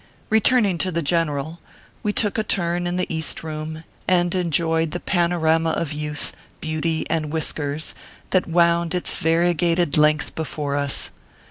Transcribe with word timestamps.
Keturning 0.31 0.79
to 0.79 0.91
the 0.91 1.03
General, 1.03 1.59
we 2.01 2.11
took 2.11 2.39
a 2.39 2.43
turn 2.43 2.87
in 2.87 2.95
the 2.95 3.05
East 3.07 3.39
Koom, 3.43 3.83
and 4.07 4.33
enjoyed 4.33 4.89
the 4.89 4.99
panorama 4.99 5.73
of 5.73 5.93
youth, 5.93 6.33
beauty, 6.59 7.05
and 7.07 7.31
whiskers, 7.31 7.93
that 8.31 8.47
wound 8.47 8.95
its 8.95 9.17
variegated 9.17 9.99
length 9.99 10.33
before 10.33 10.75
us. 10.75 11.11